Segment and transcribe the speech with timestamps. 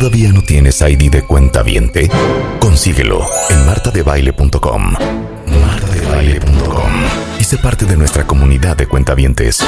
[0.00, 2.08] ¿Todavía no tienes ID de cuenta viente?
[2.58, 3.20] Consíguelo
[3.50, 4.94] en martadebaile.com.
[5.46, 6.90] Martadebaile.com.
[7.38, 9.58] Y sé parte de nuestra comunidad de cuentavientes.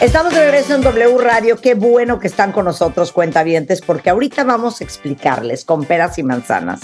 [0.00, 1.60] Estamos de regreso en W Radio.
[1.60, 6.22] Qué bueno que están con nosotros, cuentavientes, porque ahorita vamos a explicarles con peras y
[6.22, 6.80] manzanas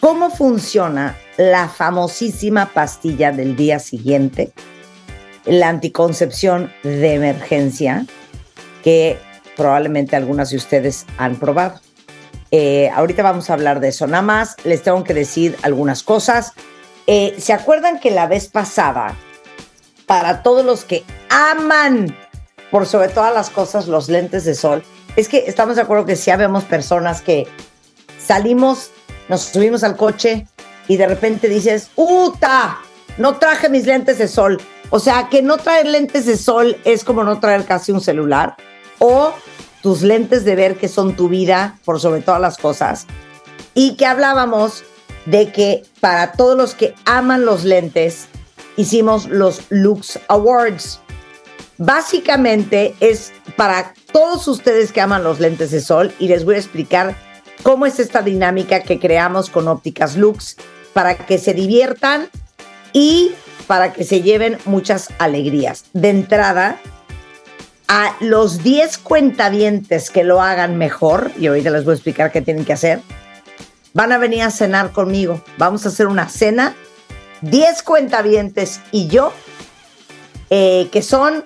[0.00, 4.50] cómo funciona la famosísima pastilla del día siguiente,
[5.44, 8.06] la anticoncepción de emergencia,
[8.82, 9.29] que
[9.60, 11.78] probablemente algunas de ustedes han probado.
[12.50, 14.06] Eh, ahorita vamos a hablar de eso.
[14.06, 16.54] Nada más les tengo que decir algunas cosas.
[17.06, 19.14] Eh, ¿Se acuerdan que la vez pasada,
[20.06, 22.16] para todos los que aman,
[22.70, 24.82] por sobre todas las cosas, los lentes de sol,
[25.14, 27.46] es que estamos de acuerdo que si habemos personas que
[28.18, 28.92] salimos,
[29.28, 30.46] nos subimos al coche
[30.88, 32.78] y de repente dices, ¡Uta!
[33.18, 34.58] No traje mis lentes de sol.
[34.88, 38.56] O sea, que no traer lentes de sol es como no traer casi un celular.
[38.98, 39.34] O
[39.82, 43.06] tus lentes de ver que son tu vida por sobre todas las cosas.
[43.74, 44.84] Y que hablábamos
[45.26, 48.28] de que para todos los que aman los lentes,
[48.76, 51.00] hicimos los Lux Awards.
[51.78, 56.58] Básicamente es para todos ustedes que aman los lentes de sol y les voy a
[56.58, 57.16] explicar
[57.62, 60.56] cómo es esta dinámica que creamos con ópticas Lux
[60.92, 62.28] para que se diviertan
[62.92, 63.32] y
[63.66, 65.84] para que se lleven muchas alegrías.
[65.92, 66.80] De entrada,
[67.92, 72.40] a los 10 cuentavientes que lo hagan mejor, y ahorita les voy a explicar qué
[72.40, 73.00] tienen que hacer,
[73.94, 75.42] van a venir a cenar conmigo.
[75.58, 76.76] Vamos a hacer una cena,
[77.40, 79.32] 10 cuentavientes y yo,
[80.50, 81.42] eh, que son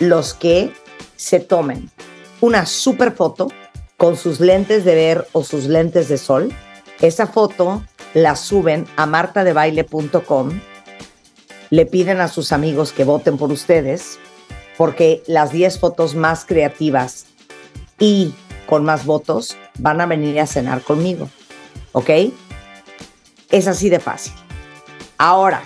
[0.00, 0.72] los que
[1.14, 1.92] se tomen
[2.40, 3.52] una super foto
[3.96, 6.52] con sus lentes de ver o sus lentes de sol.
[7.00, 10.60] Esa foto la suben a martadebaile.com,
[11.70, 14.18] le piden a sus amigos que voten por ustedes
[14.80, 17.26] porque las 10 fotos más creativas
[17.98, 18.32] y
[18.64, 21.28] con más votos van a venir a cenar conmigo.
[21.92, 22.08] ¿Ok?
[23.50, 24.32] Es así de fácil.
[25.18, 25.60] Ahora,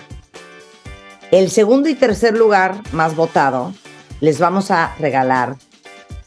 [1.31, 3.73] el segundo y tercer lugar más votado,
[4.19, 5.55] les vamos a regalar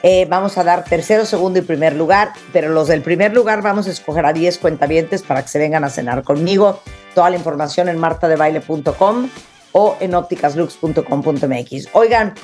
[0.07, 3.87] eh, vamos a dar tercero, segundo y primer lugar, pero los del primer lugar vamos
[3.87, 6.79] a escoger a 10 cuentavientes para que se vengan a cenar conmigo.
[7.15, 9.29] Toda la información en martadebaile.com
[9.71, 11.87] o en opticaslux.com.mx.
[11.93, 12.35] Oigan,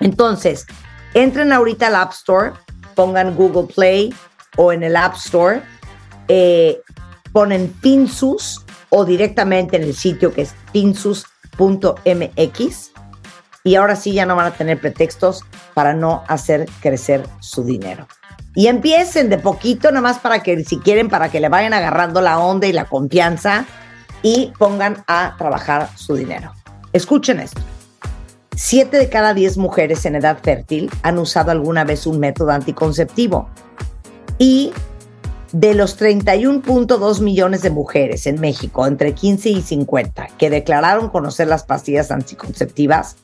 [0.00, 0.66] Entonces,
[1.14, 2.52] entren ahorita al App Store,
[2.94, 4.12] pongan Google Play
[4.56, 5.62] o en el App Store,
[6.28, 6.80] eh,
[7.32, 11.32] ponen Finsus o directamente en el sitio que es finsus.mx
[13.64, 15.42] y ahora sí ya no van a tener pretextos
[15.74, 18.06] para no hacer crecer su dinero.
[18.54, 22.20] Y empiecen de poquito, nada más para que, si quieren, para que le vayan agarrando
[22.20, 23.64] la onda y la confianza
[24.22, 26.52] y pongan a trabajar su dinero.
[26.92, 27.62] Escuchen esto.
[28.54, 33.48] Siete de cada diez mujeres en edad fértil han usado alguna vez un método anticonceptivo.
[34.38, 34.72] Y
[35.52, 41.46] de los 31.2 millones de mujeres en México entre 15 y 50 que declararon conocer
[41.46, 43.16] las pastillas anticonceptivas,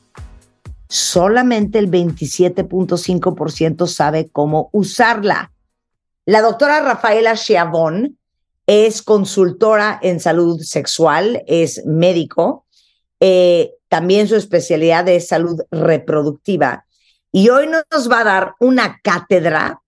[0.87, 5.51] solamente el 27.5% sabe cómo usarla.
[6.25, 8.17] La doctora Rafaela Chiavón
[8.67, 12.65] es consultora en salud sexual, es médico,
[13.19, 16.85] eh, también su especialidad es salud reproductiva.
[17.31, 19.81] Y hoy nos va a dar una cátedra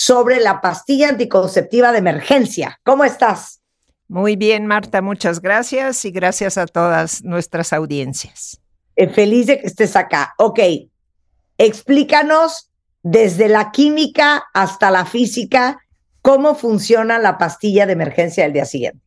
[0.00, 2.78] sobre la pastilla anticonceptiva de emergencia.
[2.84, 3.62] ¿Cómo estás?
[4.06, 8.60] Muy bien, Marta, muchas gracias y gracias a todas nuestras audiencias.
[8.94, 10.34] Eh, feliz de que estés acá.
[10.38, 10.60] Ok,
[11.58, 12.70] explícanos
[13.02, 15.80] desde la química hasta la física
[16.22, 19.04] cómo funciona la pastilla de emergencia del día siguiente.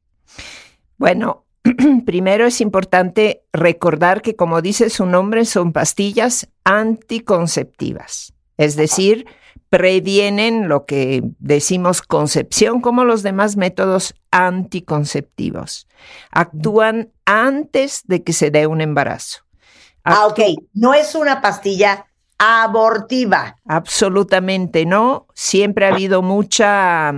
[0.98, 1.46] Bueno,
[2.06, 9.26] primero es importante recordar que, como dice su nombre, son pastillas anticonceptivas, es decir,
[9.72, 15.88] previenen lo que decimos concepción como los demás métodos anticonceptivos.
[16.30, 19.46] Actúan antes de que se dé un embarazo.
[20.04, 20.42] Ah, ok.
[20.74, 22.06] No es una pastilla
[22.38, 23.56] abortiva.
[23.66, 25.28] Absolutamente no.
[25.36, 27.14] Siempre ha habido mucha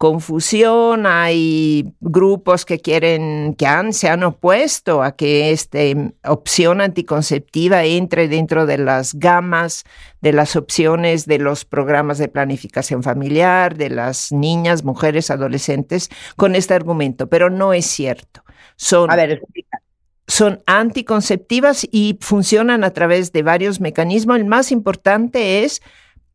[0.00, 5.78] confusión, hay grupos que quieren, que han, se han opuesto a que esta
[6.24, 9.84] opción anticonceptiva entre dentro de las gamas
[10.22, 16.54] de las opciones de los programas de planificación familiar, de las niñas, mujeres, adolescentes, con
[16.54, 18.42] este argumento, pero no es cierto.
[18.76, 19.82] Son, a ver, explica
[20.26, 24.38] son anticonceptivas y funcionan a través de varios mecanismos.
[24.38, 25.82] El más importante es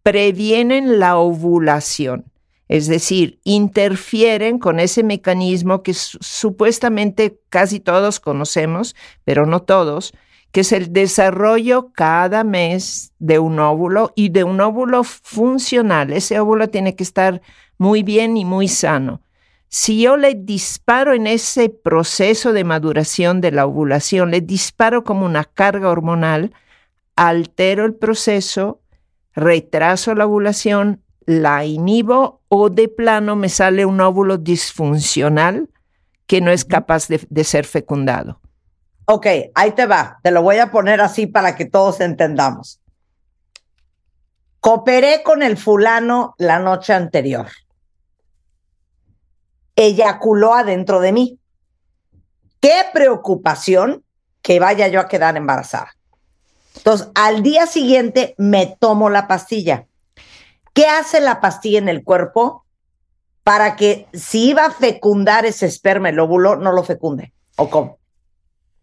[0.04, 2.26] previenen la ovulación,
[2.68, 10.14] es decir, interfieren con ese mecanismo que supuestamente casi todos conocemos, pero no todos,
[10.52, 16.14] que es el desarrollo cada mes de un óvulo y de un óvulo funcional.
[16.14, 17.42] Ese óvulo tiene que estar
[17.78, 19.22] muy bien y muy sano.
[19.68, 25.26] Si yo le disparo en ese proceso de maduración de la ovulación, le disparo como
[25.26, 26.54] una carga hormonal,
[27.16, 28.80] altero el proceso,
[29.34, 35.70] retraso la ovulación, la inhibo o de plano me sale un óvulo disfuncional
[36.28, 38.40] que no es capaz de, de ser fecundado.
[39.06, 40.20] Ok, ahí te va.
[40.24, 42.80] Te lo voy a poner así para que todos entendamos.
[44.60, 47.48] Cooperé con el fulano la noche anterior
[49.76, 51.40] eyaculó adentro de mí.
[52.60, 54.04] Qué preocupación
[54.42, 55.96] que vaya yo a quedar embarazada.
[56.76, 59.88] Entonces, al día siguiente me tomo la pastilla.
[60.76, 62.66] ¿Qué hace la pastilla en el cuerpo
[63.44, 67.32] para que si iba a fecundar ese esperma, el óvulo, no lo fecunde?
[67.56, 67.98] ¿O cómo?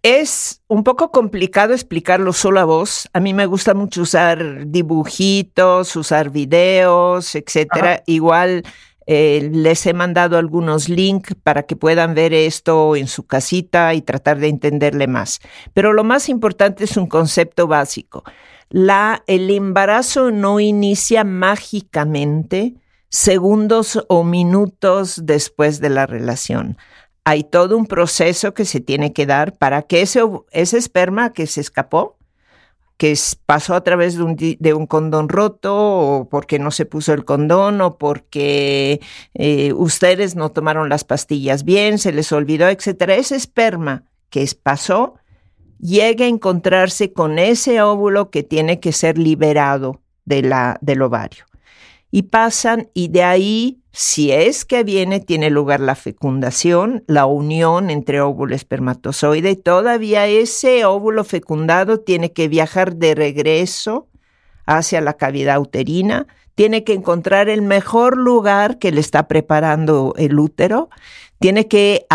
[0.03, 3.11] Es un poco complicado explicarlo solo a vos.
[3.13, 8.03] A mí me gusta mucho usar dibujitos, usar videos, etcétera.
[8.07, 8.63] Igual
[9.07, 14.01] eh, les he mandado algunos links para que puedan ver esto en su casita y
[14.01, 15.41] tratar de entenderle más.
[15.75, 18.25] Pero lo más importante es un concepto básico.
[18.73, 22.77] La, el embarazo no inicia mágicamente
[23.11, 26.79] segundos o minutos después de la relación.
[27.23, 31.47] Hay todo un proceso que se tiene que dar para que ese, ese esperma que
[31.47, 32.17] se escapó
[32.97, 33.15] que
[33.45, 37.27] pasó a través de un, de un, condón roto o porque no se puso el
[37.27, 39.03] condón o porque
[39.35, 43.17] eh, ustedes no tomaron las pastillas bien, se les olvidó, etcétera.
[43.17, 45.17] Ese esperma que pasó
[45.83, 51.45] llega a encontrarse con ese óvulo que tiene que ser liberado de la, del ovario.
[52.11, 57.91] Y pasan y de ahí si es que viene, tiene lugar la fecundación, la unión
[57.91, 64.09] entre óvulo y espermatozoide, y todavía ese óvulo fecundado tiene que viajar de regreso
[64.65, 70.39] hacia la cavidad uterina, tiene que encontrar el mejor lugar que le está preparando el
[70.39, 70.89] útero,
[71.39, 72.07] tiene que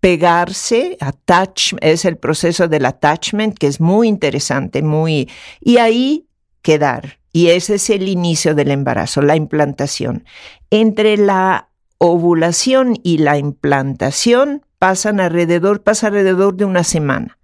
[0.00, 5.28] pegarse, attach, es el proceso del attachment que es muy interesante, muy
[5.60, 6.26] y ahí
[6.62, 7.18] quedar.
[7.32, 10.24] y ese es el inicio del embarazo, la implantación.
[10.70, 17.38] Entre la ovulación y la implantación pasan alrededor, pasa alrededor de una semana.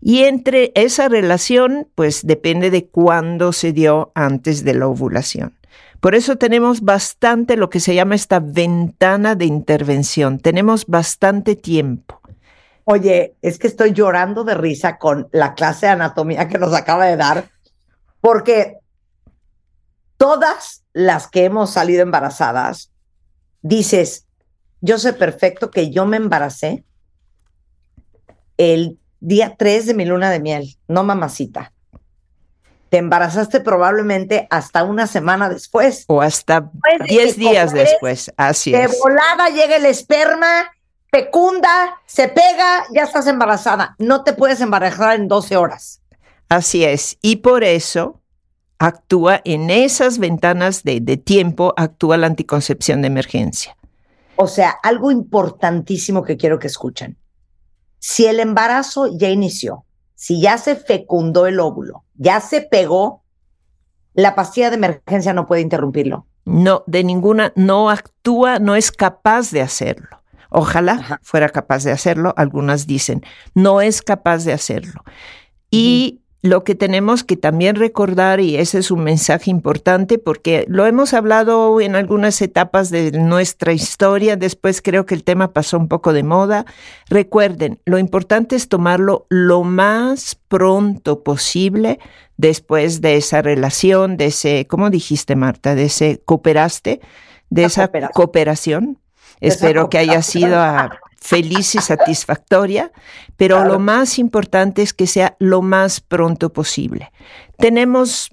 [0.00, 5.54] Y entre esa relación, pues depende de cuándo se dio antes de la ovulación.
[6.02, 10.40] Por eso tenemos bastante lo que se llama esta ventana de intervención.
[10.40, 12.20] Tenemos bastante tiempo.
[12.82, 17.06] Oye, es que estoy llorando de risa con la clase de anatomía que nos acaba
[17.06, 17.50] de dar,
[18.20, 18.78] porque
[20.16, 22.90] todas las que hemos salido embarazadas,
[23.60, 24.26] dices,
[24.80, 26.82] yo sé perfecto que yo me embaracé
[28.56, 31.72] el día 3 de mi luna de miel, no mamacita.
[32.92, 36.04] Te embarazaste probablemente hasta una semana después.
[36.08, 36.70] O hasta
[37.08, 38.90] 10 días después, así es.
[38.90, 40.70] De volada llega el esperma,
[41.10, 43.96] fecunda, se pega, ya estás embarazada.
[43.98, 46.02] No te puedes embarazar en 12 horas.
[46.50, 47.16] Así es.
[47.22, 48.20] Y por eso
[48.78, 53.74] actúa en esas ventanas de, de tiempo, actúa la anticoncepción de emergencia.
[54.36, 57.16] O sea, algo importantísimo que quiero que escuchen.
[58.00, 63.22] Si el embarazo ya inició, si ya se fecundó el óvulo, ya se pegó,
[64.14, 66.26] la pastilla de emergencia no puede interrumpirlo.
[66.44, 70.22] No, de ninguna, no actúa, no es capaz de hacerlo.
[70.50, 75.02] Ojalá fuera capaz de hacerlo, algunas dicen, no es capaz de hacerlo.
[75.70, 80.86] Y lo que tenemos que también recordar, y ese es un mensaje importante, porque lo
[80.86, 85.86] hemos hablado en algunas etapas de nuestra historia, después creo que el tema pasó un
[85.86, 86.66] poco de moda.
[87.08, 92.00] Recuerden, lo importante es tomarlo lo más pronto posible
[92.36, 95.76] después de esa relación, de ese, ¿cómo dijiste Marta?
[95.76, 97.00] De ese cooperaste,
[97.50, 98.98] de esa cooperación.
[99.40, 102.90] Espero que haya sido a feliz y satisfactoria,
[103.36, 107.12] pero lo más importante es que sea lo más pronto posible.
[107.58, 108.30] Tenemos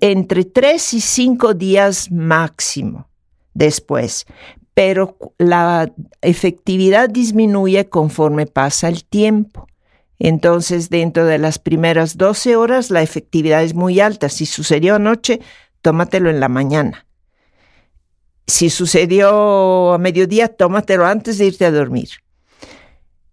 [0.00, 3.08] entre tres y cinco días máximo
[3.54, 4.26] después,
[4.74, 9.66] pero la efectividad disminuye conforme pasa el tiempo.
[10.18, 14.28] Entonces, dentro de las primeras 12 horas, la efectividad es muy alta.
[14.28, 15.40] Si sucedió anoche,
[15.80, 17.06] tómatelo en la mañana.
[18.48, 22.08] Si sucedió a mediodía, tómatelo antes de irte a dormir.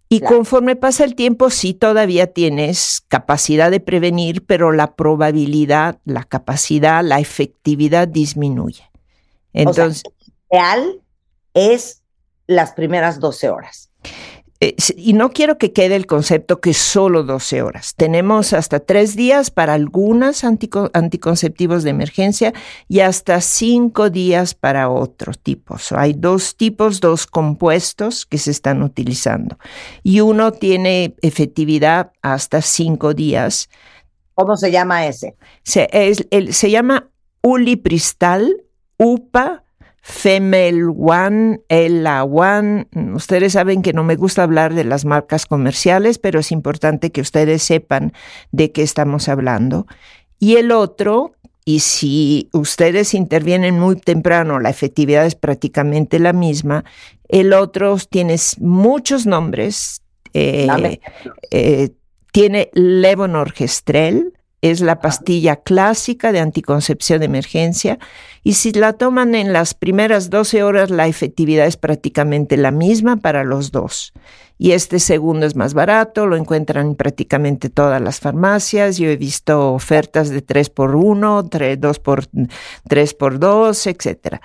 [0.08, 6.22] Y conforme pasa el tiempo, sí todavía tienes capacidad de prevenir, pero la probabilidad, la
[6.22, 8.88] capacidad, la efectividad disminuye.
[9.52, 10.04] Entonces,
[10.48, 11.00] real
[11.54, 12.02] es
[12.46, 13.90] las primeras 12 horas.
[14.60, 17.94] Eh, y no quiero que quede el concepto que solo 12 horas.
[17.94, 22.54] Tenemos hasta tres días para algunas anticonceptivos de emergencia
[22.88, 25.92] y hasta cinco días para otros tipos.
[25.92, 29.58] Hay dos tipos, dos compuestos que se están utilizando.
[30.02, 33.68] Y uno tiene efectividad hasta cinco días.
[34.32, 35.36] ¿Cómo se llama ese?
[35.64, 35.88] Se,
[36.52, 37.10] se llama
[37.42, 38.64] ulipristal,
[38.98, 39.65] UPA
[40.08, 42.86] Femel One, Ella One.
[43.12, 47.20] Ustedes saben que no me gusta hablar de las marcas comerciales, pero es importante que
[47.20, 48.12] ustedes sepan
[48.52, 49.88] de qué estamos hablando.
[50.38, 51.32] Y el otro,
[51.64, 56.84] y si ustedes intervienen muy temprano, la efectividad es prácticamente la misma.
[57.26, 60.02] El otro tiene muchos nombres.
[60.34, 61.00] Eh,
[61.50, 61.90] eh,
[62.30, 64.34] tiene levonorgestrel,
[64.70, 67.98] es la pastilla clásica de anticoncepción de emergencia
[68.42, 73.16] y si la toman en las primeras 12 horas la efectividad es prácticamente la misma
[73.16, 74.12] para los dos.
[74.58, 78.96] Y este segundo es más barato, lo encuentran en prácticamente todas las farmacias.
[78.96, 82.26] Yo he visto ofertas de 3 por 1, 2 por
[82.88, 84.36] 3 por 2, etc.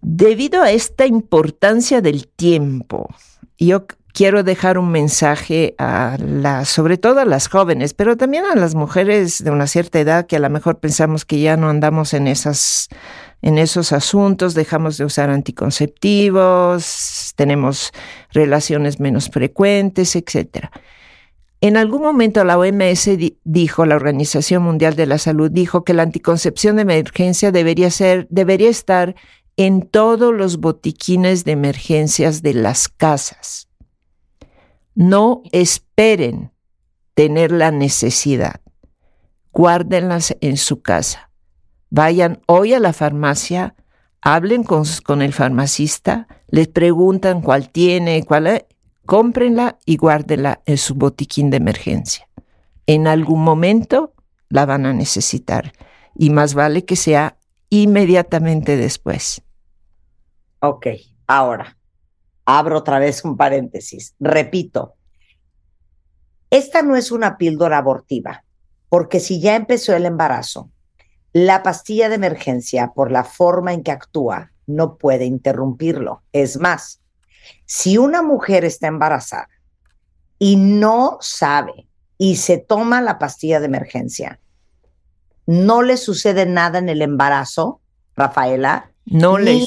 [0.00, 3.08] Debido a esta importancia del tiempo,
[3.58, 3.86] yo
[4.18, 8.74] quiero dejar un mensaje a las, sobre todo a las jóvenes, pero también a las
[8.74, 12.26] mujeres de una cierta edad que a lo mejor pensamos que ya no andamos en
[12.26, 12.88] esas
[13.42, 17.92] en esos asuntos, dejamos de usar anticonceptivos, tenemos
[18.32, 20.72] relaciones menos frecuentes, etcétera.
[21.60, 23.10] En algún momento la OMS
[23.44, 28.26] dijo, la Organización Mundial de la Salud dijo que la anticoncepción de emergencia debería ser,
[28.30, 29.14] debería estar
[29.56, 33.67] en todos los botiquines de emergencias de las casas.
[34.98, 36.50] No esperen
[37.14, 38.60] tener la necesidad.
[39.52, 41.30] Guárdenlas en su casa.
[41.88, 43.76] Vayan hoy a la farmacia,
[44.20, 48.64] hablen con, el farmacista, les preguntan cuál tiene, cuál es,
[49.06, 52.28] cómprenla y guárdenla en su botiquín de emergencia.
[52.86, 54.14] En algún momento
[54.48, 55.74] la van a necesitar
[56.16, 57.38] y más vale que sea
[57.70, 59.42] inmediatamente después.
[60.58, 60.88] Ok,
[61.28, 61.77] ahora,
[62.48, 64.14] abro otra vez un paréntesis.
[64.18, 64.94] Repito,
[66.48, 68.42] esta no es una píldora abortiva,
[68.88, 70.70] porque si ya empezó el embarazo,
[71.34, 76.22] La pastilla de emergencia, por la forma en que actúa, no puede interrumpirlo.
[76.32, 77.02] Es más,
[77.66, 79.50] si una mujer está embarazada
[80.38, 81.86] y no sabe
[82.16, 84.40] y se toma la pastilla de emergencia,
[85.44, 87.82] no le sucede nada en el embarazo,
[88.16, 88.90] Rafaela.
[89.04, 89.66] No le.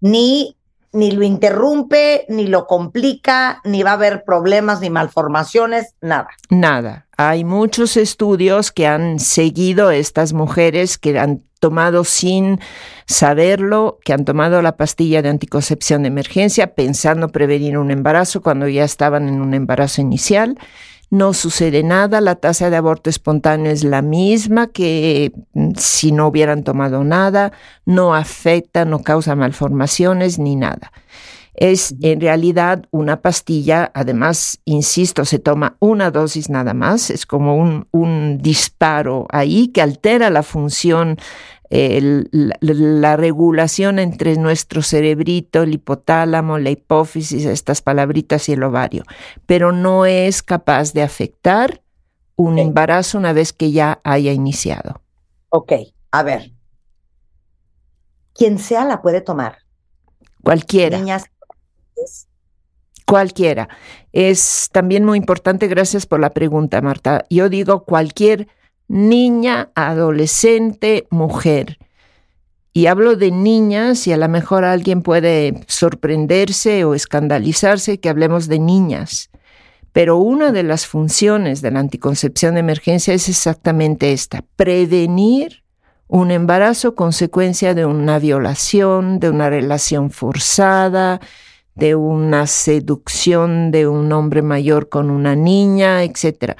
[0.00, 0.56] Ni,
[0.92, 6.28] ni lo interrumpe, ni lo complica, ni va a haber problemas, ni malformaciones, nada.
[6.50, 7.06] Nada.
[7.16, 12.58] Hay muchos estudios que han seguido estas mujeres que han tomado sin
[13.06, 18.66] saberlo, que han tomado la pastilla de anticoncepción de emergencia pensando prevenir un embarazo cuando
[18.66, 20.58] ya estaban en un embarazo inicial.
[21.12, 26.26] No sucede nada, la tasa de aborto espontáneo es la misma que mm, si no
[26.26, 27.52] hubieran tomado nada,
[27.84, 30.90] no afecta, no causa malformaciones ni nada.
[31.52, 37.56] Es en realidad una pastilla, además, insisto, se toma una dosis nada más, es como
[37.58, 41.18] un, un disparo ahí que altera la función,
[41.72, 49.04] la, regulación entre nuestro cerebrito, el hipotálamo, la hipófisis, estas palabritas y el ovario,
[49.46, 51.82] pero no es capaz de afectar
[52.36, 55.00] un embarazo una vez que ya haya iniciado.
[55.48, 55.72] Ok,
[56.10, 56.52] a ver.
[58.34, 59.58] Quien sea la puede tomar.
[60.42, 60.98] Cualquiera.
[60.98, 61.30] Niñas,
[63.06, 63.68] Cualquiera.
[64.12, 67.24] Es también muy importante, gracias por la pregunta, Marta.
[67.30, 68.48] Yo digo cualquier
[68.92, 71.78] niña, adolescente, mujer.
[72.74, 78.48] Y hablo de niñas y a lo mejor alguien puede sorprenderse o escandalizarse que hablemos
[78.48, 79.30] de niñas.
[79.92, 85.62] Pero una de las funciones de la anticoncepción de emergencia es exactamente esta, prevenir
[86.06, 91.20] un embarazo consecuencia de una violación, de una relación forzada,
[91.74, 96.56] de una seducción de un hombre mayor con una niña, etc.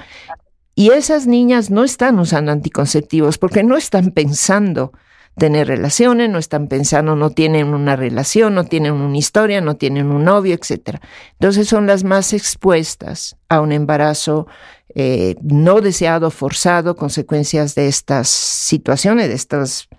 [0.75, 4.91] Y esas niñas no están usando anticonceptivos porque no están pensando
[5.37, 10.11] tener relaciones, no están pensando, no tienen una relación, no tienen una historia, no tienen
[10.11, 10.99] un novio, etc.
[11.33, 14.47] Entonces son las más expuestas a un embarazo
[14.95, 19.89] eh, no deseado, forzado, consecuencias de estas situaciones, de estos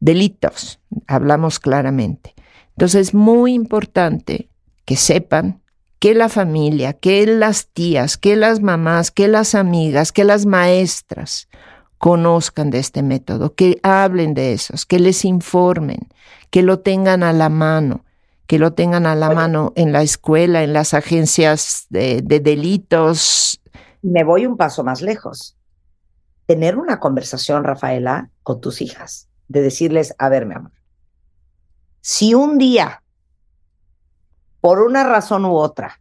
[0.00, 0.80] delitos.
[1.06, 2.34] Hablamos claramente.
[2.70, 4.50] Entonces es muy importante
[4.84, 5.62] que sepan
[5.98, 11.48] que la familia, que las tías, que las mamás, que las amigas, que las maestras
[11.98, 16.08] conozcan de este método, que hablen de esos, que les informen,
[16.50, 18.04] que lo tengan a la mano,
[18.46, 23.60] que lo tengan a la mano en la escuela, en las agencias de, de delitos.
[24.02, 25.56] Me voy un paso más lejos.
[26.44, 30.72] Tener una conversación, Rafaela, con tus hijas, de decirles, a ver, mi amor,
[32.02, 33.02] si un día,
[34.66, 36.00] por una razón u otra,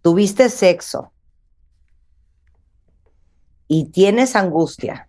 [0.00, 1.12] tuviste sexo
[3.66, 5.08] y tienes angustia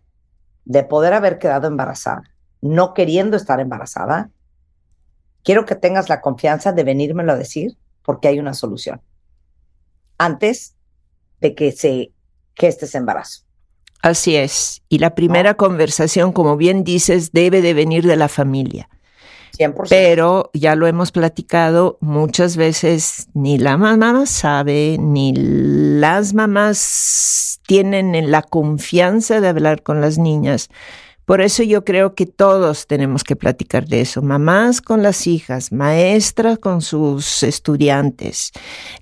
[0.65, 2.23] de poder haber quedado embarazada,
[2.59, 4.31] no queriendo estar embarazada,
[5.43, 8.99] quiero que tengas la confianza de venírmelo a decir porque hay una solución.
[10.17, 10.73] Antes
[11.39, 12.13] de que se
[12.55, 13.43] geste ese embarazo.
[14.01, 14.81] Así es.
[14.89, 18.89] Y la primera conversación, como bien dices, debe de venir de la familia.
[19.89, 28.31] Pero ya lo hemos platicado muchas veces, ni la mamá sabe, ni las mamás tienen
[28.31, 30.69] la confianza de hablar con las niñas.
[31.25, 34.21] Por eso yo creo que todos tenemos que platicar de eso.
[34.21, 38.51] Mamás con las hijas, maestras con sus estudiantes,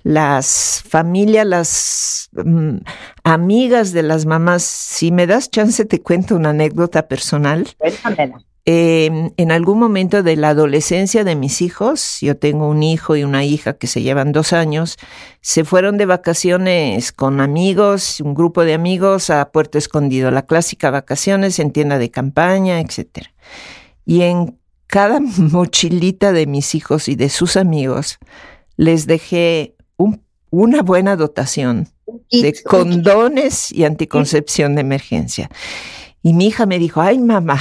[0.04, 2.78] las familias, las mm,
[3.24, 4.62] amigas de las mamás.
[4.62, 7.68] Si me das chance, te cuento una anécdota personal.
[8.66, 13.24] Em, en algún momento de la adolescencia de mis hijos, yo tengo un hijo y
[13.24, 14.98] una hija que se llevan dos años,
[15.42, 20.92] se fueron de vacaciones con amigos, un grupo de amigos a Puerto Escondido, la clásica
[20.92, 23.30] vacaciones en tienda de campaña, etc.
[24.06, 28.20] Y en cada mochilita de mis hijos y de sus amigos
[28.78, 29.76] les dejé
[30.52, 31.88] una buena dotación
[32.30, 35.50] de condones y anticoncepción de emergencia.
[36.22, 37.58] Y mi hija me dijo, ay mamá,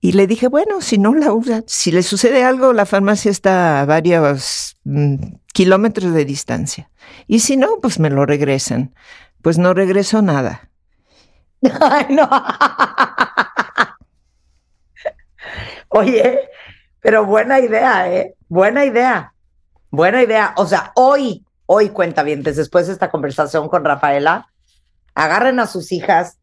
[0.00, 3.80] y le dije, bueno, si no la usa, si le sucede algo, la farmacia está
[3.80, 5.16] a varios mm,
[5.52, 6.90] kilómetros de distancia.
[7.26, 8.94] Y si no, pues me lo regresan.
[9.42, 10.70] Pues no regresó nada.
[11.80, 12.28] Ay, no.
[15.88, 16.40] Oye,
[17.00, 18.34] pero buena idea, ¿eh?
[18.48, 19.32] Buena idea.
[19.90, 20.52] Buena idea.
[20.56, 24.48] O sea, hoy, hoy cuenta bien, después de esta conversación con Rafaela,
[25.14, 26.38] agarren a sus hijas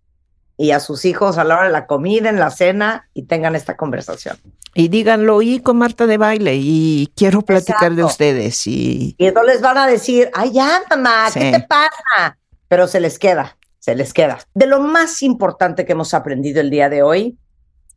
[0.58, 3.56] y a sus hijos a la hora de la comida, en la cena, y tengan
[3.56, 4.38] esta conversación.
[4.76, 8.66] Y díganlo, y con Marta de baile, y quiero platicar de ustedes.
[8.68, 9.16] Y...
[9.18, 12.38] y entonces les van a decir, ay, ya, mamá, ¿qué te pasa?
[12.68, 13.58] Pero se les queda.
[13.84, 14.40] se les queda.
[14.54, 17.38] De lo más importante que hemos aprendido el día de hoy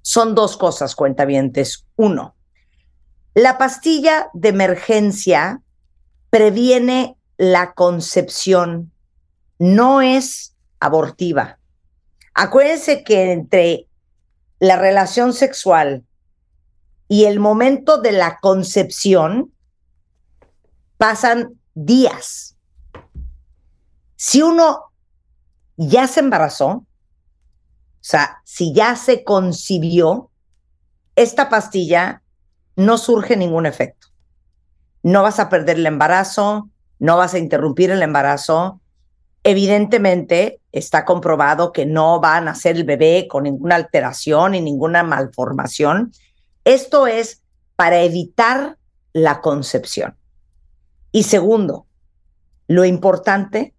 [0.02, 1.86] son dos cosas, cuentavientes.
[1.94, 2.34] Uno,
[3.34, 5.60] la pastilla de emergencia
[6.28, 8.90] previene la concepción,
[9.60, 11.60] no es abortiva.
[12.38, 13.88] Acuérdense que entre
[14.58, 16.04] la relación sexual
[17.08, 19.54] y el momento de la concepción
[20.98, 22.58] pasan días.
[24.16, 24.92] Si uno
[25.78, 26.86] ya se embarazó, o
[28.00, 30.30] sea, si ya se concibió,
[31.14, 32.22] esta pastilla
[32.76, 34.08] no surge ningún efecto.
[35.02, 36.68] No vas a perder el embarazo,
[36.98, 38.82] no vas a interrumpir el embarazo.
[39.48, 45.04] Evidentemente está comprobado que no va a nacer el bebé con ninguna alteración y ninguna
[45.04, 46.10] malformación.
[46.64, 47.44] Esto es
[47.76, 48.76] para evitar
[49.12, 50.16] la concepción.
[51.12, 51.86] Y segundo,
[52.66, 53.72] lo importante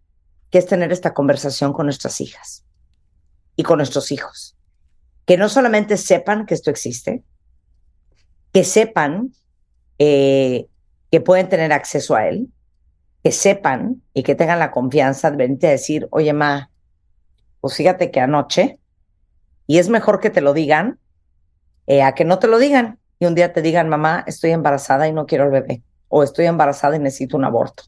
[0.52, 2.64] que es tener esta conversación con nuestras hijas
[3.58, 4.56] y con nuestros hijos.
[5.26, 7.26] Que no solamente sepan que esto existe,
[8.54, 9.34] que sepan
[10.00, 10.68] eh,
[11.12, 12.54] que pueden tener acceso a él,
[13.28, 16.72] que sepan y que tengan la confianza de venirte a decir, oye, ma,
[17.60, 18.80] pues fíjate que anoche,
[19.68, 20.98] y es mejor que te lo digan
[21.88, 25.10] eh, a que no te lo digan y un día te digan, mamá, estoy embarazada
[25.10, 27.84] y no quiero el bebé, o estoy embarazada y necesito un aborto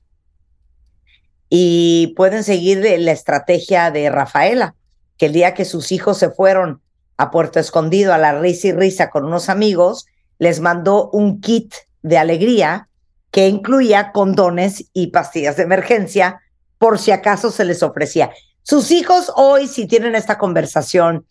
[1.47, 4.75] y pueden seguir la estrategia de Rafaela,
[5.15, 6.81] que el día que sus hijos se fueron
[7.15, 10.05] a Puerto Escondido a la risa y risa con unos amigos,
[10.37, 12.88] les mandó un kit de alegría
[13.31, 16.41] que incluía condones y pastillas de emergencia
[16.77, 18.31] por si acaso se les ofrecía.
[18.63, 21.25] Sus hijos hoy, si tienen esta conversación,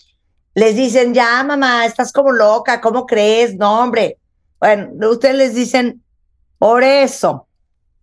[0.55, 3.57] les dicen, ya mamá, estás como loca, ¿cómo crees?
[3.57, 4.19] No, hombre.
[4.61, 6.03] Bueno, ustedes les dicen,
[6.59, 7.49] por eso,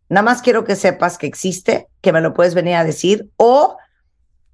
[0.09, 3.77] Nada más quiero que sepas que existe, que me lo puedes venir a decir, o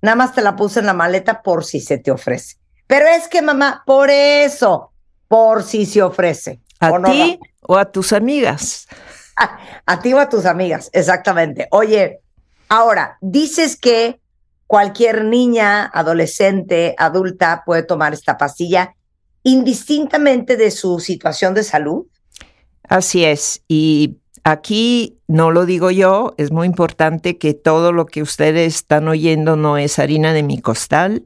[0.01, 2.57] nada más te la puse en la maleta por si se te ofrece.
[2.87, 4.91] Pero es que, mamá, por eso,
[5.27, 6.59] por si se ofrece.
[6.79, 8.87] ¿A ti o a tus amigas?
[9.85, 11.67] A, ti o a tus amigas, exactamente.
[11.71, 12.19] Oye,
[12.69, 14.19] ahora, dices que
[14.67, 18.95] cualquier niña, adolescente, adulta puede tomar esta pastilla
[19.43, 22.05] indistintamente de su situación de salud.
[22.87, 23.63] Así es.
[23.67, 29.07] Y Aquí no lo digo yo, es muy importante que todo lo que ustedes están
[29.07, 31.23] oyendo no es harina de mi costal,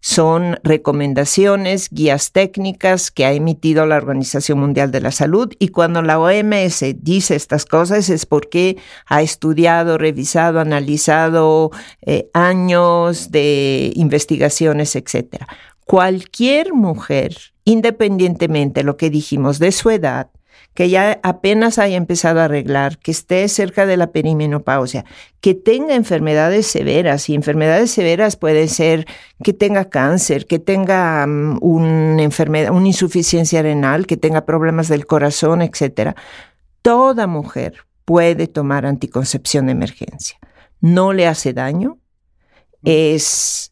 [0.00, 6.02] son recomendaciones, guías técnicas que ha emitido la Organización Mundial de la Salud y cuando
[6.02, 11.70] la OMS dice estas cosas es porque ha estudiado, revisado, analizado
[12.02, 15.44] eh, años de investigaciones, etc.
[15.84, 20.30] Cualquier mujer, independientemente de lo que dijimos de su edad,
[20.74, 25.04] que ya apenas haya empezado a arreglar, que esté cerca de la perimenopausia,
[25.40, 29.06] que tenga enfermedades severas, y enfermedades severas pueden ser
[29.42, 35.06] que tenga cáncer, que tenga mm, una enfermedad, una insuficiencia renal, que tenga problemas del
[35.06, 36.14] corazón, etc.
[36.82, 40.38] Toda mujer puede tomar anticoncepción de emergencia.
[40.80, 41.98] No le hace daño,
[42.82, 43.69] es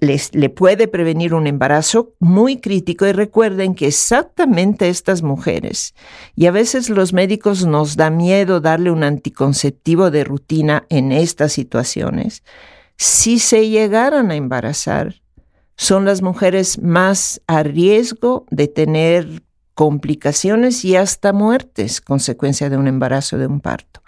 [0.00, 5.94] le puede prevenir un embarazo muy crítico y recuerden que exactamente estas mujeres,
[6.34, 11.52] y a veces los médicos nos da miedo darle un anticonceptivo de rutina en estas
[11.52, 12.42] situaciones,
[12.96, 15.22] si se llegaran a embarazar,
[15.76, 19.42] son las mujeres más a riesgo de tener
[19.74, 24.00] complicaciones y hasta muertes consecuencia de un embarazo, de un parto.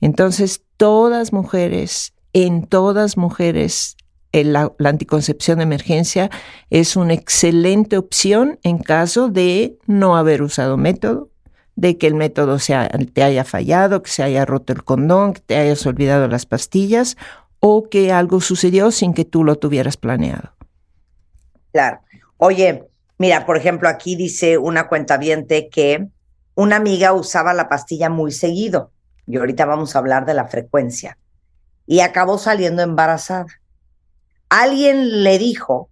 [0.00, 3.96] Entonces, todas mujeres, en todas mujeres
[4.32, 6.30] la, anticoncepción de emergencia
[6.70, 11.30] es una excelente opción en caso de no haber usado método,
[11.76, 12.58] de que el método
[13.12, 17.16] te haya fallado, que se haya roto el condón, que te hayas olvidado las pastillas
[17.58, 20.52] o que algo sucedió sin que tú lo tuvieras planeado.
[21.72, 22.00] Claro.
[22.36, 22.88] Oye,
[23.18, 26.08] mira, por ejemplo, aquí dice una cuenta que
[26.54, 28.92] una amiga usaba la pastilla muy seguido,
[29.26, 31.18] y ahorita vamos a hablar de la frecuencia,
[31.86, 33.59] y acabó saliendo embarazada
[34.50, 35.88] alguien le dijo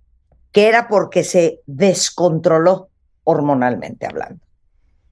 [0.53, 2.89] que era porque se descontroló
[3.25, 4.45] hormonalmente hablando.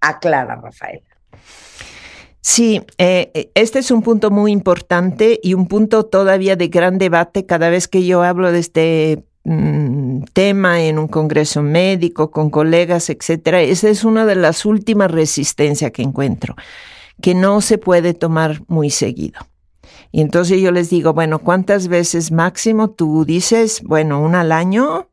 [0.00, 1.02] Aclara, Rafael.
[2.40, 7.44] Sí, eh, este es un punto muy importante y un punto todavía de gran debate
[7.44, 13.10] cada vez que yo hablo de este mm, tema en un congreso médico con colegas,
[13.10, 13.62] etcétera.
[13.62, 16.54] Esa es una de las últimas resistencias que encuentro,
[17.20, 19.40] que no se puede tomar muy seguido.
[20.16, 25.10] Y entonces yo les digo, bueno, ¿cuántas veces máximo tú dices, bueno, una al año?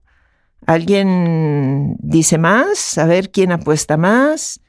[0.65, 2.97] ¿Alguien dice más?
[2.97, 4.61] A ver quién apuesta más.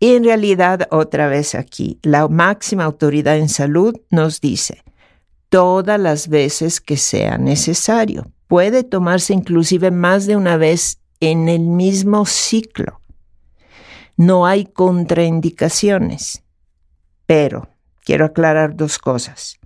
[0.00, 4.82] Y en realidad, otra vez aquí, la máxima autoridad en salud nos dice,
[5.48, 8.32] todas las veces que sea necesario.
[8.48, 13.00] Puede tomarse inclusive más de una vez en el mismo ciclo.
[14.16, 16.42] No hay contraindicaciones.
[17.26, 17.68] Pero
[18.04, 19.57] quiero aclarar dos cosas.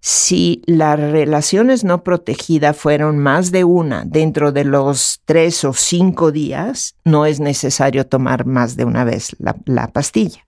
[0.00, 6.32] Si las relaciones no protegidas fueron más de una dentro de los tres o cinco
[6.32, 10.46] días, no es necesario tomar más de una vez la, la pastilla.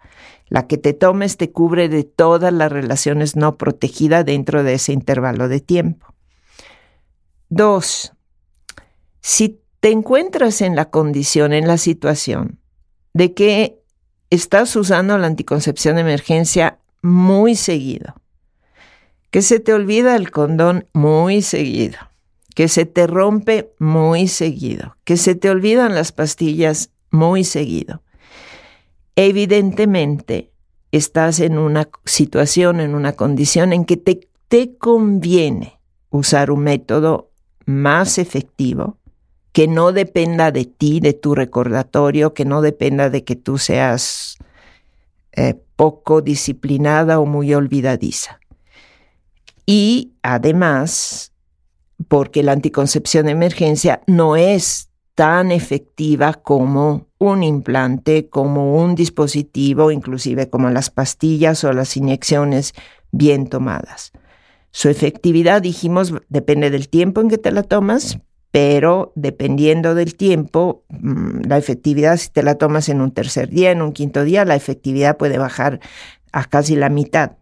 [0.49, 4.93] La que te tomes te cubre de todas las relaciones no protegidas dentro de ese
[4.93, 6.15] intervalo de tiempo.
[7.51, 8.13] Dos,
[9.21, 12.59] si te encuentras en la condición, en la situación
[13.13, 13.83] de que
[14.31, 18.15] estás usando la anticoncepción de emergencia muy seguido,
[19.33, 21.97] que se te olvida el condón muy seguido,
[22.55, 28.03] que se te rompe muy seguido, que se te olvidan las pastillas muy seguido.
[29.17, 30.53] Evidentemente,
[30.93, 37.31] estás en una situación, en una condición en que te, te conviene usar un método
[37.65, 38.99] más efectivo,
[39.53, 44.37] que no dependa de ti, de tu recordatorio, que no dependa de que tú seas
[45.33, 48.42] eh, poco disciplinada o muy olvidadiza.
[49.67, 51.33] Y además,
[52.09, 59.91] porque la anticoncepción de emergencia no es tan efectiva como un implante, como un dispositivo,
[59.91, 62.73] inclusive como las pastillas o las inyecciones
[63.13, 64.13] bien tomadas.
[64.71, 68.19] Su efectividad, dijimos, depende del tiempo en que te la tomas,
[68.51, 73.71] pero dependiendo del tiempo, mm, la efectividad, si te la tomas en un tercer día,
[73.71, 75.81] en un quinto día, la efectividad puede bajar
[76.33, 77.33] a casi la mitad.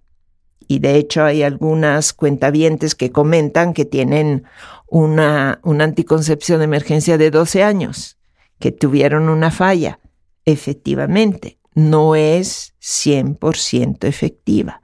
[0.70, 4.44] Y de hecho hay algunas cuentavientes que comentan que tienen
[4.86, 8.18] una, una anticoncepción de emergencia de 12 años,
[8.60, 9.98] que tuvieron una falla.
[10.44, 14.80] Efectivamente, no es 100% efectiva.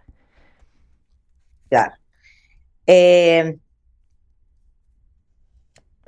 [1.68, 1.94] Claro.
[2.88, 3.57] Eh,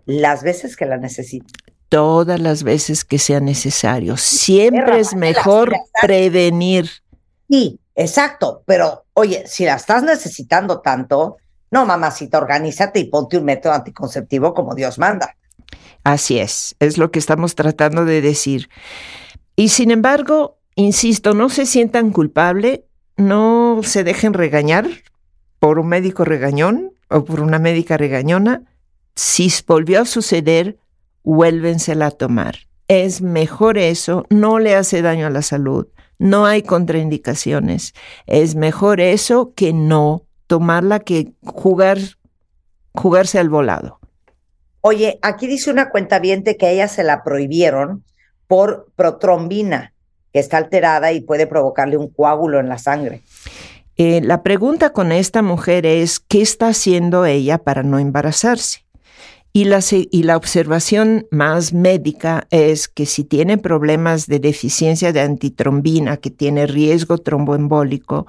[0.06, 1.54] las veces que la necesito.
[1.88, 4.16] Todas las veces que sea necesario.
[4.16, 6.90] Siempre es mejor prevenir.
[7.48, 8.62] Sí, exacto.
[8.64, 11.36] Pero oye, si la estás necesitando tanto,
[11.70, 15.36] no, mamacita, organízate y ponte un método anticonceptivo como Dios manda.
[16.04, 18.70] Así es, es lo que estamos tratando de decir.
[19.56, 24.86] Y sin embargo, insisto, no se sientan culpable, no se dejen regañar
[25.58, 28.62] por un médico regañón o por una médica regañona,
[29.14, 30.78] si volvió a suceder,
[31.24, 32.56] vuélvensela a tomar.
[32.86, 37.94] Es mejor eso, no le hace daño a la salud, no hay contraindicaciones.
[38.26, 41.98] Es mejor eso que no tomarla que jugar,
[42.92, 44.00] jugarse al volado.
[44.80, 48.04] Oye, aquí dice una cuenta que a ella se la prohibieron
[48.46, 49.92] por protrombina,
[50.32, 53.22] que está alterada y puede provocarle un coágulo en la sangre.
[53.96, 58.84] Eh, la pregunta con esta mujer es, ¿qué está haciendo ella para no embarazarse?
[59.58, 65.20] Y la, y la, observación más médica es que si tiene problemas de deficiencia de
[65.20, 68.24] antitrombina, que tiene riesgo tromboembólico,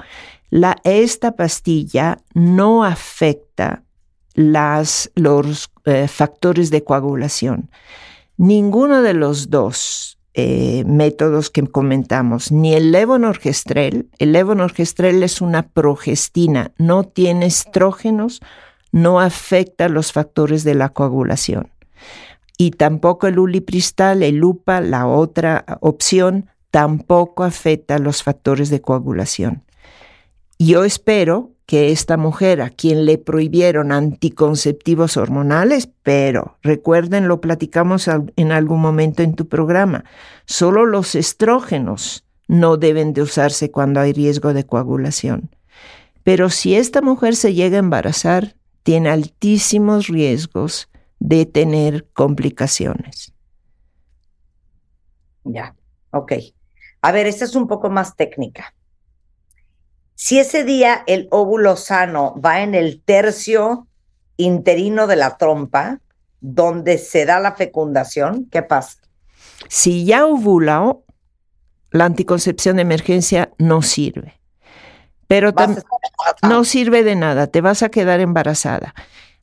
[0.49, 3.83] la, esta pastilla no afecta
[4.33, 5.11] los
[5.85, 7.69] eh, factores de coagulación.
[8.37, 15.67] Ninguno de los dos eh, métodos que comentamos, ni el levonorgestrel, el levonorgestrel es una
[15.67, 18.41] progestina, no tiene estrógenos,
[18.91, 21.71] no afecta los factores de la coagulación.
[22.57, 29.63] Y tampoco el ulipristal, el lupa, la otra opción, tampoco afecta los factores de coagulación.
[30.57, 38.09] Yo espero que esta mujer a quien le prohibieron anticonceptivos hormonales, pero recuerden, lo platicamos
[38.35, 40.03] en algún momento en tu programa,
[40.45, 45.51] solo los estrógenos no deben de usarse cuando hay riesgo de coagulación.
[46.23, 48.55] Pero si esta mujer se llega a embarazar,
[48.89, 53.31] tiene altísimos riesgos de tener complicaciones.
[55.43, 55.75] Ya,
[56.09, 56.33] ok.
[56.99, 58.73] A ver, esta es un poco más técnica.
[60.15, 63.87] Si ese día el óvulo sano va en el tercio
[64.37, 66.01] interino de la trompa,
[66.41, 68.97] donde se da la fecundación, ¿qué pasa?
[69.67, 71.03] Si ya ovuló,
[71.91, 74.38] la anticoncepción de emergencia no sirve.
[75.29, 75.53] Pero
[76.41, 78.95] no sirve de nada, te vas a quedar embarazada.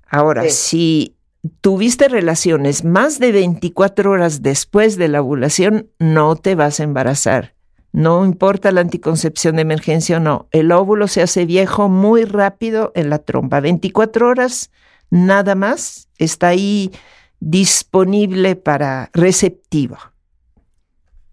[0.08, 1.14] Ahora, si
[1.60, 7.54] tuviste relaciones más de 24 horas después de la ovulación, no te vas a embarazar.
[7.92, 12.90] No importa la anticoncepción de emergencia o no, el óvulo se hace viejo muy rápido
[12.96, 13.60] en la trompa.
[13.60, 14.72] 24 horas
[15.10, 16.90] nada más está ahí
[17.38, 19.98] disponible para receptivo.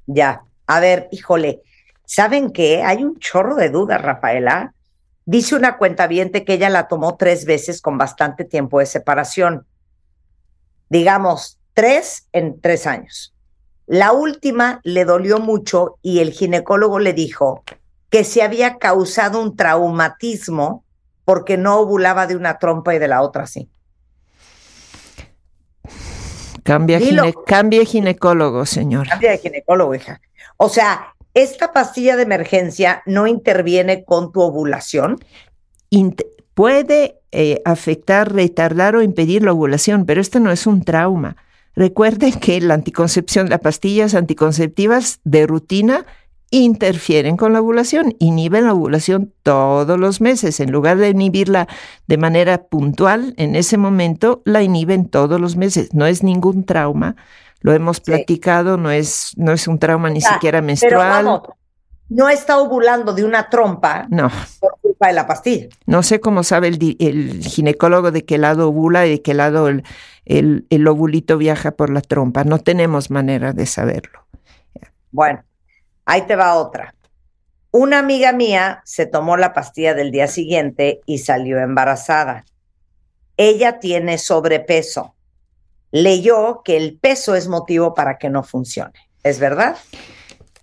[0.05, 1.63] Ya, a ver, híjole,
[2.05, 2.83] ¿saben qué?
[2.83, 4.73] Hay un chorro de dudas, Rafaela,
[5.25, 9.65] Dice una cuenta que ella la tomó tres veces con bastante tiempo de separación.
[10.89, 13.33] Digamos, tres en tres años.
[13.85, 17.63] La última le dolió mucho y el ginecólogo le dijo
[18.09, 20.83] que se había causado un traumatismo
[21.25, 23.69] porque no ovulaba de una trompa y de la otra sí.
[26.63, 26.99] Cambia,
[27.45, 29.07] cambia ginecólogo, señor.
[29.07, 30.21] Cambia de ginecólogo, hija.
[30.57, 35.19] O sea, ¿esta pastilla de emergencia no interviene con tu ovulación?
[36.53, 41.35] puede eh, afectar, retardar o impedir la ovulación, pero esto no es un trauma.
[41.75, 46.05] Recuerden que la anticoncepción, las pastillas anticonceptivas de rutina
[46.51, 50.59] interfieren con la ovulación, inhiben la ovulación todos los meses.
[50.59, 51.67] En lugar de inhibirla
[52.05, 55.89] de manera puntual, en ese momento la inhiben todos los meses.
[55.93, 57.15] No es ningún trauma,
[57.63, 61.41] lo hemos platicado, no es, no es un trauma ni siquiera menstrual.
[62.09, 64.29] no está ovulando de una trompa no.
[64.59, 65.67] por culpa de la pastilla.
[65.85, 69.69] No sé cómo sabe el, el ginecólogo de qué lado ovula y de qué lado
[69.69, 69.83] el,
[70.25, 72.43] el, el ovulito viaja por la trompa.
[72.43, 74.27] No tenemos manera de saberlo.
[75.11, 75.41] Bueno,
[76.05, 76.93] ahí te va otra.
[77.71, 82.43] Una amiga mía se tomó la pastilla del día siguiente y salió embarazada.
[83.37, 85.12] Ella tiene sobrepeso
[85.93, 88.99] leyó que el peso es motivo para que no funcione.
[89.23, 89.77] ¿Es verdad?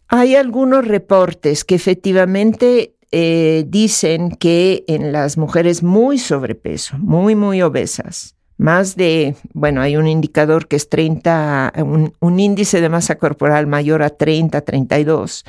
[0.09, 7.62] Hay algunos reportes que efectivamente eh, dicen que en las mujeres muy sobrepeso, muy, muy
[7.62, 13.14] obesas, más de, bueno, hay un indicador que es 30, un, un, índice de masa
[13.14, 15.45] corporal mayor a 30, 32,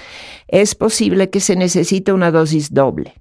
[0.48, 3.15] es posible que se necesite una dosis doble.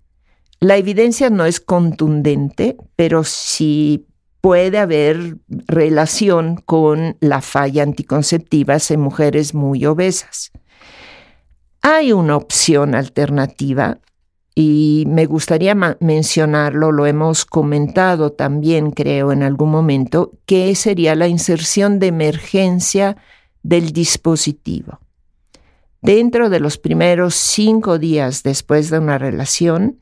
[0.61, 4.07] La evidencia no es contundente, pero si
[4.41, 10.51] puede haber relación con la falla anticonceptiva en mujeres muy obesas.
[11.83, 13.99] Hay una opción alternativa
[14.55, 21.29] y me gustaría mencionarlo, lo hemos comentado también creo en algún momento, que sería la
[21.29, 23.17] inserción de emergencia
[23.63, 24.99] del dispositivo.
[26.03, 29.99] Dentro de los primeros cinco días después de una relación,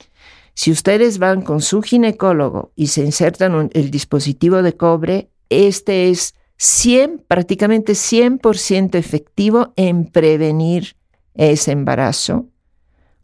[0.59, 6.35] si ustedes van con su ginecólogo y se insertan el dispositivo de cobre, este es
[6.57, 10.97] 100, prácticamente 100% efectivo en prevenir
[11.35, 12.49] ese embarazo,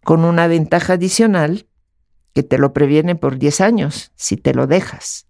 [0.04, 1.66] con una ventaja adicional
[2.34, 5.26] que te lo previene por 10 años si te lo dejas.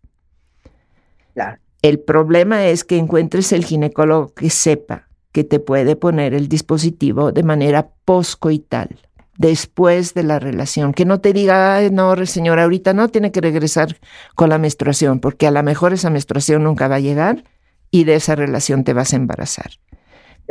[1.81, 7.33] El problema es que encuentres el ginecólogo que sepa que te puede poner el dispositivo
[7.33, 8.91] de manera poscoital
[9.39, 10.93] después de la relación.
[10.93, 13.97] Que no te diga, no, señora, ahorita no tiene que regresar
[14.35, 17.45] con la menstruación, porque a lo mejor esa menstruación nunca va a llegar
[17.91, 19.71] y de esa relación te vas a embarazar.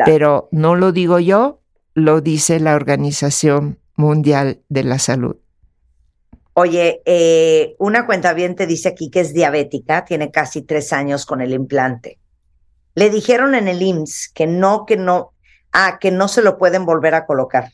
[0.06, 1.62] Pero no lo digo yo,
[1.94, 5.38] lo dice la Organización Mundial de la Salud.
[6.56, 11.26] Oye, eh, una cuenta bien te dice aquí que es diabética, tiene casi tres años
[11.26, 12.20] con el implante.
[12.96, 15.34] Le dijeron en el IMSS que no, que no,
[15.72, 17.72] ah, que no se lo pueden volver a colocar.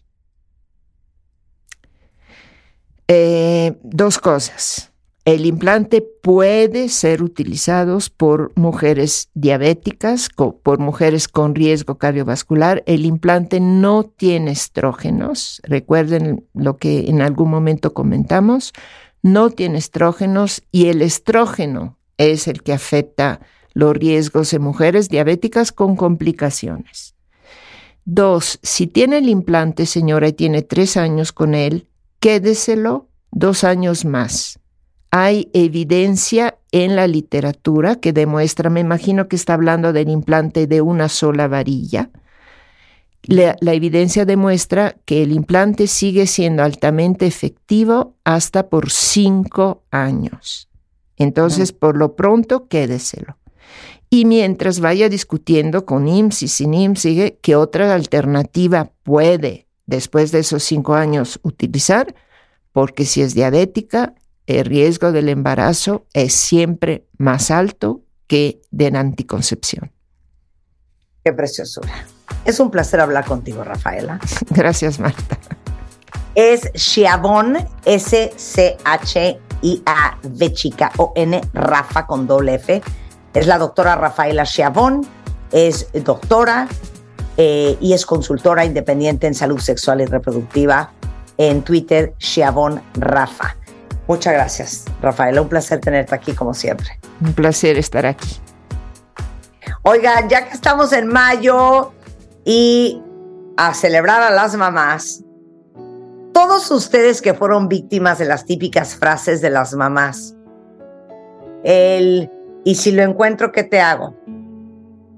[3.12, 4.92] Eh, dos cosas.
[5.26, 12.84] El implante puede ser utilizado por mujeres diabéticas, por mujeres con riesgo cardiovascular.
[12.86, 15.60] El implante no tiene estrógenos.
[15.64, 18.74] Recuerden lo que en algún momento comentamos.
[19.24, 23.42] No tiene estrógenos y el estrógeno es el que afecta
[23.74, 27.16] los riesgos en mujeres diabéticas con complicaciones.
[28.06, 31.89] Dos, si tiene el implante, señora, y tiene tres años con él,
[32.20, 34.60] quédeselo dos años más.
[35.12, 40.82] Hay evidencia en la literatura que demuestra, me imagino que está hablando del implante de
[40.82, 42.12] una sola varilla.
[43.24, 50.70] La, evidencia demuestra que el implante sigue siendo altamente efectivo hasta por cinco años.
[51.18, 53.38] Entonces, por lo pronto, quédeselo.
[54.10, 60.40] Y mientras vaya discutiendo con IMSS y sin IMSS, qué otra alternativa puede, después de
[60.40, 62.16] esos cinco años, utilizar,
[62.72, 64.14] porque si es diabética,
[64.46, 69.92] el riesgo del embarazo es siempre más alto que de la anticoncepción.
[71.24, 72.06] Qué preciosura.
[72.46, 74.20] Es un placer hablar contigo, Rafaela.
[74.52, 75.38] Gracias, Marta.
[76.36, 78.34] Es Chiavon, S-C-H-I-A-V
[80.54, 82.82] chica, O-N, Rafa con doble F.
[83.34, 85.06] Es la doctora Rafaela Chiavon,
[85.52, 86.68] es doctora
[87.42, 90.92] eh, y es consultora independiente en salud sexual y reproductiva
[91.38, 93.56] en Twitter, Chiavon Rafa.
[94.10, 95.42] Muchas gracias, Rafaela.
[95.42, 97.00] Un placer tenerte aquí como siempre.
[97.22, 98.42] Un placer estar aquí.
[99.84, 101.94] Oigan, ya que estamos en mayo
[102.44, 103.02] y
[103.56, 105.24] a celebrar a las mamás,
[106.34, 110.36] todos ustedes que fueron víctimas de las típicas frases de las mamás,
[111.64, 112.30] el,
[112.66, 114.18] ¿y si lo encuentro, qué te hago?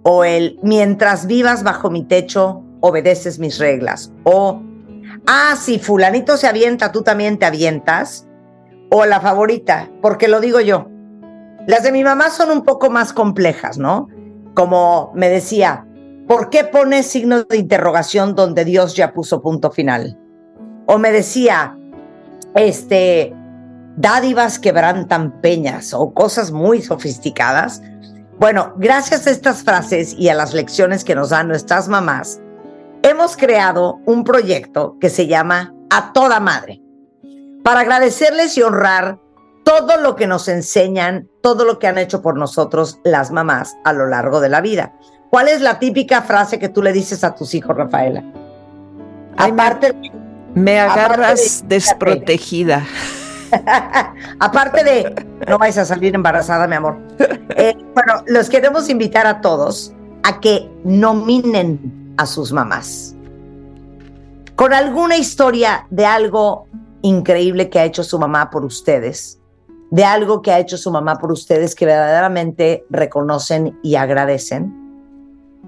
[0.04, 4.12] O el, mientras vivas bajo mi techo, obedeces mis reglas.
[4.24, 4.62] O,
[5.28, 8.28] ah, si fulanito se avienta, tú también te avientas.
[8.89, 10.88] O la favorita, porque lo digo yo.
[11.68, 14.08] Las de mi mamá son un poco más complejas, ¿no?
[14.56, 15.88] Como me decía,
[16.28, 20.18] ¿por qué pones signo de interrogación donde Dios ya puso punto final?
[20.88, 21.78] O me decía,
[22.56, 23.34] este,
[23.95, 27.82] dádivas quebrantan peñas o cosas muy sofisticadas.
[28.42, 32.42] Bueno, gracias a estas frases y a las lecciones que nos dan nuestras mamás,
[33.04, 36.82] hemos creado un proyecto que se llama A Toda Madre,
[37.64, 39.20] para agradecerles y honrar
[39.64, 43.94] todo lo que nos enseñan, todo lo que han hecho por nosotros las mamás a
[43.94, 44.96] lo largo de la vida.
[45.30, 48.24] ¿Cuál es la típica frase que tú le dices a tus hijos, Rafaela?
[49.38, 49.94] aparte,
[50.56, 52.88] me, agarras desprotegida.
[54.39, 56.97] aparte de, no vais a salir embarazada, mi amor.
[57.56, 59.93] Eh, bueno, los queremos invitar a todos
[60.24, 63.16] a que nominen a sus mamás.
[64.56, 66.68] Con alguna historia de algo
[67.02, 69.39] increíble que ha hecho su mamá por ustedes,
[69.89, 74.82] de algo que ha hecho su mamá por ustedes que verdaderamente reconocen y agradecen,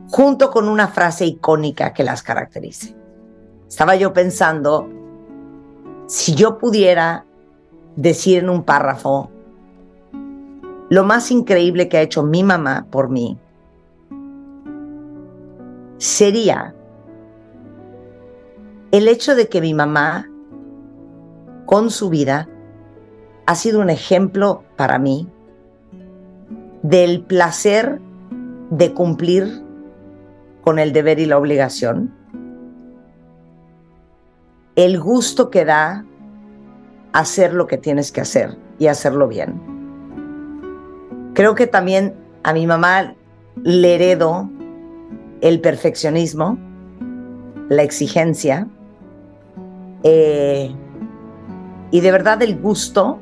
[0.10, 2.96] junto con una frase icónica que las caracterice.
[3.68, 4.88] Estaba yo pensando,
[6.08, 7.26] si yo pudiera
[7.96, 9.30] decir en un párrafo
[10.90, 13.38] lo más increíble que ha hecho mi mamá por mí,
[15.98, 16.76] sería
[18.92, 20.30] el hecho de que mi mamá,
[21.66, 22.48] con su vida,
[23.48, 25.28] ha sido un ejemplo para mí
[26.84, 28.00] del placer
[28.70, 29.64] de cumplir
[30.62, 32.14] con el deber y la obligación,
[34.76, 36.06] el gusto que da
[37.14, 39.62] hacer lo que tienes que hacer y hacerlo bien.
[41.34, 43.16] Creo que también a mi mamá
[43.64, 44.50] le heredo
[45.42, 46.58] el perfeccionismo,
[47.70, 48.68] la exigencia
[50.04, 50.76] eh,
[51.92, 53.20] y de verdad el gusto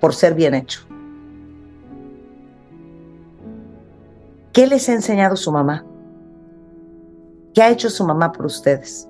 [0.00, 0.80] por ser bien hecho.
[4.52, 5.84] ¿Qué les ha enseñado su mamá?
[7.54, 9.08] ¿Qué ha hecho su mamá por ustedes?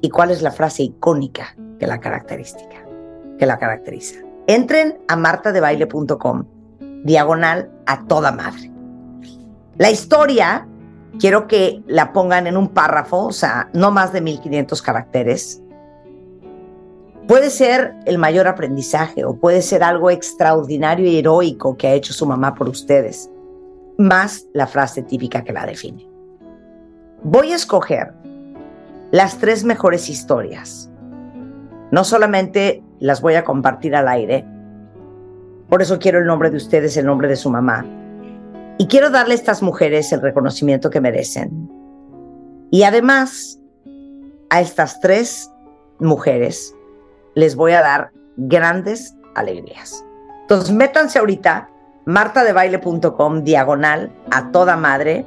[0.00, 2.84] ¿Y cuál es la frase icónica que la característica,
[3.38, 4.20] que la caracteriza?
[4.46, 6.44] Entren a martadebaile.com,
[7.04, 8.70] diagonal a toda madre.
[9.76, 10.68] La historia
[11.18, 15.62] quiero que la pongan en un párrafo, o sea, no más de 1500 caracteres.
[17.26, 22.12] Puede ser el mayor aprendizaje o puede ser algo extraordinario y heroico que ha hecho
[22.12, 23.30] su mamá por ustedes,
[23.96, 26.06] más la frase típica que la define.
[27.22, 28.12] Voy a escoger
[29.10, 30.90] las tres mejores historias.
[31.94, 34.44] No solamente las voy a compartir al aire,
[35.68, 37.86] por eso quiero el nombre de ustedes, el nombre de su mamá,
[38.78, 41.70] y quiero darle a estas mujeres el reconocimiento que merecen.
[42.72, 43.60] Y además,
[44.50, 45.52] a estas tres
[46.00, 46.74] mujeres
[47.36, 50.04] les voy a dar grandes alegrías.
[50.40, 51.70] Entonces, métanse ahorita,
[52.06, 55.24] martadebaile.com, diagonal, a toda madre,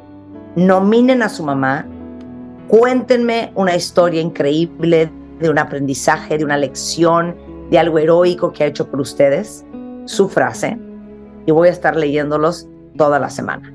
[0.57, 1.87] nominen a su mamá,
[2.67, 5.09] cuéntenme una historia increíble
[5.39, 7.35] de un aprendizaje, de una lección,
[7.69, 9.65] de algo heroico que ha hecho por ustedes,
[10.05, 10.77] su frase,
[11.45, 12.67] y voy a estar leyéndolos
[12.97, 13.73] toda la semana.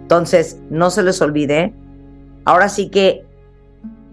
[0.00, 1.74] Entonces, no se les olvide,
[2.44, 3.24] ahora sí que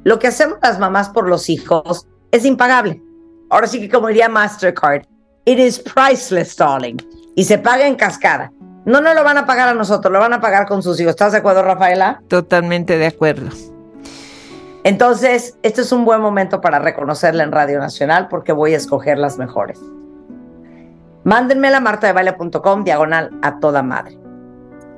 [0.03, 3.01] lo que hacemos las mamás por los hijos es impagable.
[3.49, 5.03] Ahora sí que como diría Mastercard,
[5.45, 6.97] it is priceless, darling.
[7.35, 8.51] Y se paga en cascada.
[8.85, 11.11] No, no lo van a pagar a nosotros, lo van a pagar con sus hijos.
[11.11, 12.21] ¿Estás de acuerdo, Rafaela?
[12.27, 13.49] Totalmente de acuerdo.
[14.84, 19.17] Entonces, este es un buen momento para reconocerla en Radio Nacional porque voy a escoger
[19.17, 19.80] las mejores.
[21.23, 24.17] Mándenme a martadebaile.com diagonal a toda madre.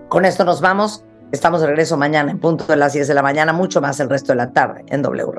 [0.08, 1.04] Con esto nos vamos.
[1.32, 4.10] Estamos de regreso mañana en punto de las 10 de la mañana, mucho más el
[4.10, 5.32] resto de la tarde en W.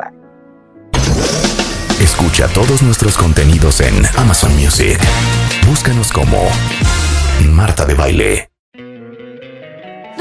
[2.01, 4.99] Escucha todos nuestros contenidos en Amazon Music.
[5.69, 6.39] Búscanos como
[7.51, 8.52] Marta de Baile.